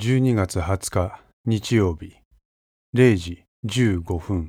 [0.00, 2.16] 12月20日日曜日。
[2.94, 4.48] 0時15分。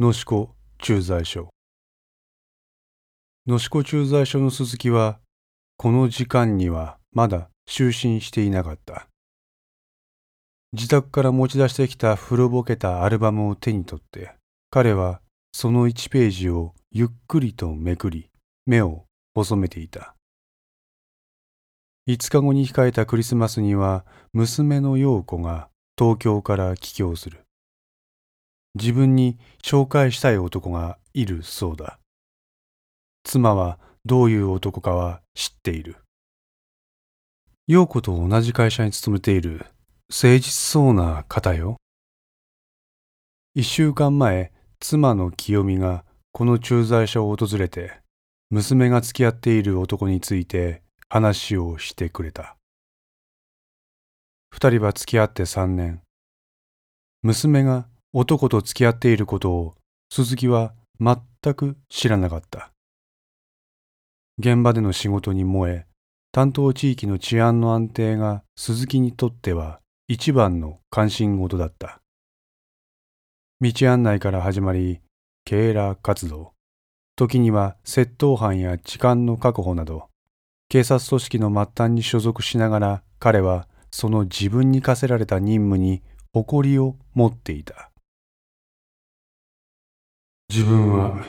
[0.00, 0.48] 野志子
[0.78, 1.50] 駐在所。
[3.46, 5.18] 野志子駐在所の鈴木は
[5.76, 9.08] この時間にはまだ就寝していなかった。
[10.72, 14.32] 自宅から持ち出してきた古ぼけたアルバムを手に取って
[14.70, 15.20] 彼は
[15.52, 18.30] その1ページをゆっくりとめくり
[18.64, 20.14] 目を細めていた。
[22.08, 27.44] 5日後に控えたクリスマスには娘の陽子が東京から帰郷する。
[28.74, 32.00] 自分に紹介したい男がいるそうだ。
[33.22, 35.96] 妻はどういう男かは知っている。
[37.68, 39.66] 陽子と同じ会社に勤めている
[40.10, 41.76] 誠実そうな方よ。
[43.54, 47.92] 一週間前、妻の清美がこの駐在所を訪れて、
[48.50, 50.82] 娘が付き合っている男について
[51.14, 52.56] 話をしてくれた。
[54.50, 56.00] 二人は付き合って三年。
[57.22, 59.74] 娘が男と付き合っていることを
[60.10, 61.18] 鈴木は全
[61.52, 62.70] く知らなかった。
[64.38, 65.86] 現場での仕事に燃え、
[66.32, 72.00] 担当地域の治安の安定が鈴木にとっては一番の関心事だった。
[73.60, 75.02] 道案内から始まり、
[75.44, 76.54] 警ら活動、
[77.16, 80.08] 時には窃盗犯や時間の確保など、
[80.72, 86.00] 警察組織の末端に所属しながら彼はその自分に課せられた任務に
[86.32, 87.90] 誇りを持っていた。
[90.48, 91.22] 自分は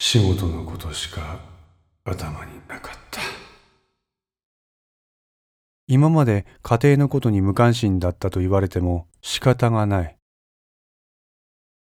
[0.00, 1.38] 仕事のことしか
[2.02, 3.20] 頭になかった。
[5.86, 10.16] 今まで家庭のことに無関心だったと言われても仕方がない。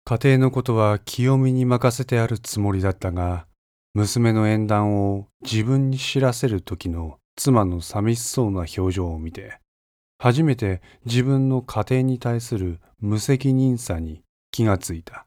[0.04, 3.46] 家庭のことは清美に任せてあるつもりだったが
[3.92, 9.58] 娘の縁談を自分に知らせる時の妻の寂しそうな表情を見て、
[10.18, 15.26] 初めて自分の家庭に対する無責任さに気がついた。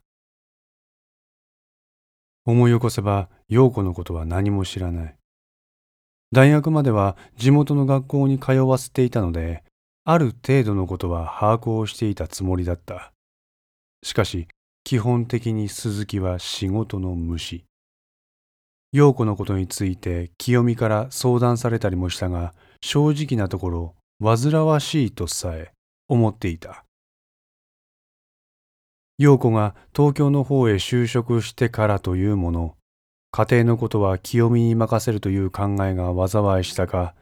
[2.45, 5.15] 思い起こせば陽子のことは何も知らない。
[6.31, 9.63] 大学までは地元の学校に通わせていたので、
[10.05, 13.11] ある程度のことは把握をしていたつもりだった。
[14.03, 14.47] しかし、
[14.85, 17.65] 基本的に鈴木は仕事の虫。
[18.93, 25.71] 陽子のことについて清美から相談されたりもしたが、正直なところ、煩わしいとさえ
[26.07, 26.85] 思っていた。
[29.17, 32.75] 陽子が東京の方へ就職してからというもの、
[33.31, 37.15] 家庭のことは清美に任せるという考えが災いしたが、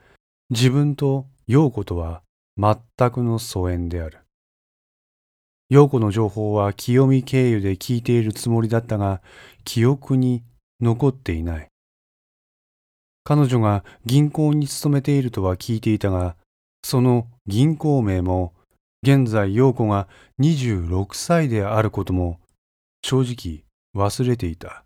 [0.49, 2.21] 自分と陽子とは
[2.57, 2.77] 全
[3.11, 4.19] くの疎遠である。
[5.69, 9.21] 陽子の情報は清美経由で聞いているつもりだったが、
[9.63, 10.43] 記憶に
[10.81, 11.67] 残っていない。
[13.23, 16.35] 彼女が銀行に勤めているとは聞いていたが、
[16.83, 18.53] その銀行名も、
[19.03, 20.07] 現在陽子が
[20.39, 22.39] 26歳であることも、
[23.03, 23.63] 正直
[23.95, 24.83] 忘れていた。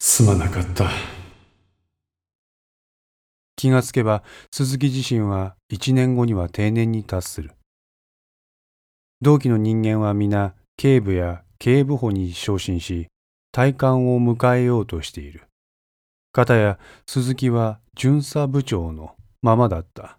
[0.00, 0.90] すまなかった。
[3.56, 7.52] 気がつけば、鈴木自身は一年後には定年に達する。
[9.20, 13.06] 同期の人間は皆、警部や警部補に昇進し、
[13.52, 15.42] 退官を迎えようとしている。
[16.32, 20.18] かたや鈴木は巡査部長のままだった。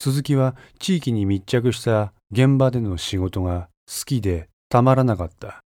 [0.00, 5.60] 鈴木は地域に密着した現場での仕事が好きでたまらなかった。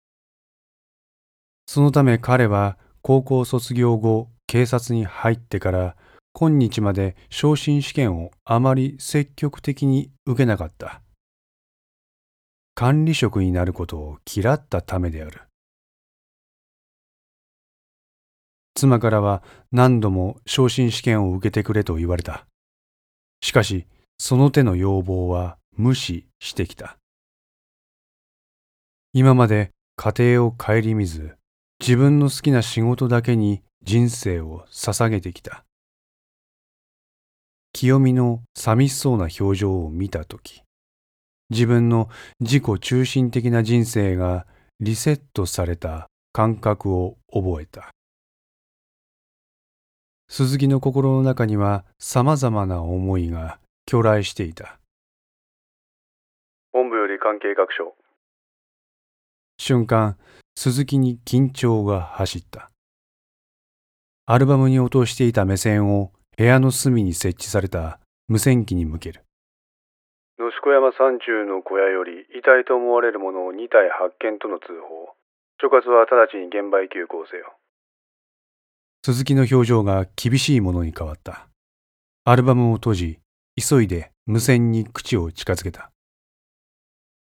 [1.66, 5.97] そのため彼は高校卒業後警察に入ってから
[6.32, 11.00] 今日まで昇進試験をあまり積極的に受けなかった。
[12.74, 15.42] 管理職になることを嫌ったためである。
[18.75, 19.42] 妻からは
[19.72, 22.47] 何度も昇進試験を受けてくれと言われた。
[23.42, 23.86] しかし、
[24.19, 26.97] その手の要望は無視してきた。
[29.12, 31.36] 今まで家庭を顧みず、
[31.80, 35.64] 自分の好きな仕事だけに人生を捧げてきた。
[37.72, 40.62] 清美の寂しそうな表情を見たとき、
[41.50, 42.09] 自分の
[42.41, 44.47] 自己中心的な人生が
[44.80, 47.91] リセットされた感覚を覚えた。
[50.32, 54.78] 鈴木の心の中には様々な思いが巨来していた。
[56.72, 57.97] 本部より関係各所。
[59.59, 60.16] 瞬間、
[60.54, 62.71] 鈴木に緊張が走った。
[64.27, 67.98] アルバムに落としていた目線を部屋の隅に設置された
[68.28, 69.24] 無線機に向ける。
[70.38, 75.10] 野子山山中の小屋より遺体と思われるものを2体発見との通報。
[75.60, 77.59] 所轄は直ちに現場へ急行せよ。
[79.02, 81.48] 鈴木の表情が厳しいものに変わった。
[82.24, 83.18] アルバムを閉じ、
[83.56, 85.91] 急いで無線に口を近づけた。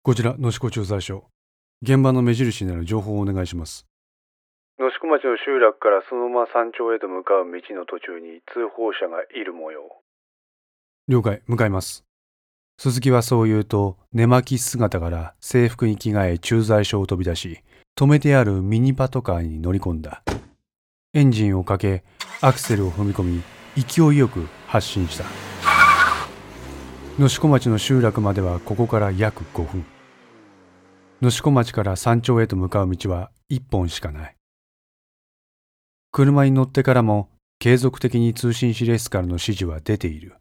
[0.03, 1.25] こちら、野志調査所。
[1.81, 3.87] 現場の目印になる情報をお願いします。
[4.79, 9.81] 野宿町の集落からそのまま山頂へと向かう道の途中に通報者がいる模様。
[11.09, 12.05] 了解、向かいます。
[12.77, 17.61] 鈴木はそう言うと、寝巻き姿から制服に着替え駐在所を飛び出し、
[17.99, 20.23] 止めてあるミニパトカーに乗り込んだ。
[21.15, 22.05] エンジンをかけ、
[22.41, 23.43] アクセルを踏み込み、
[23.77, 25.27] 勢いよく発進した。
[27.19, 29.85] 野志町の集落まではここから約5分。
[31.21, 34.37] 野志町から山頂へと向かう道は一本しかない。
[36.13, 40.37] 車に乗ってからも継続的に通信指令室からの指示は出ている。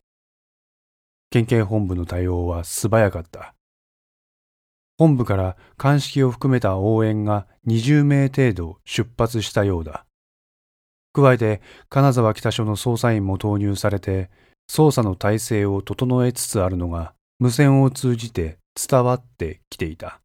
[1.32, 3.56] 県警本部の対応は素早かった。
[4.98, 10.06] 本部から鑑識を含めた応援が20名程度出発したようだ。
[11.14, 14.30] 加えて金沢北署の捜査員も投入されて、
[14.70, 20.22] 捜査の体制を整えつつあるのが無線を通じて伝わってきていた。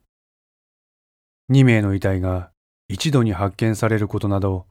[1.50, 2.50] 2名の遺体が
[2.88, 4.66] 一度に発見されることなど、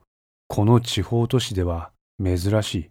[0.48, 1.90] この地方都市では
[2.22, 2.90] 珍しい。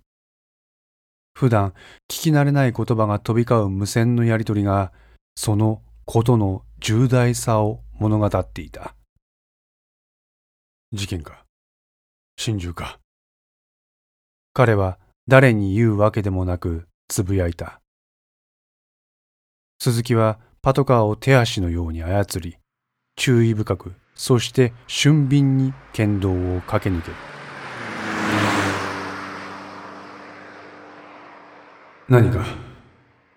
[1.33, 1.71] 普段
[2.09, 4.91] 聞き慣れない言葉が飛び交う無線のやりとりが、
[5.35, 8.95] そのことの重大さを物語っていた。
[10.93, 11.43] 事件か。
[12.37, 12.99] 心中か。
[14.57, 14.97] 彼は
[15.27, 17.81] 誰に言うわけでもなくつぶやいた。
[19.81, 22.57] 鈴木はパトカーを手足のように操り、
[23.17, 27.17] 注意深く、そして俊敏に剣道を駆け抜ける。
[32.07, 32.45] 何か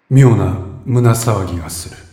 [0.09, 2.08] 妙な胸騒ぎがする。